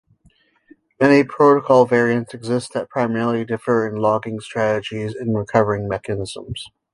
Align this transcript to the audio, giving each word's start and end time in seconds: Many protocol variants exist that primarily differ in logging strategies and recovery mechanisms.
Many 0.99 1.23
protocol 1.23 1.85
variants 1.85 2.33
exist 2.33 2.73
that 2.73 2.89
primarily 2.89 3.45
differ 3.45 3.87
in 3.87 3.97
logging 3.97 4.39
strategies 4.39 5.13
and 5.13 5.37
recovery 5.37 5.83
mechanisms. 5.87 6.65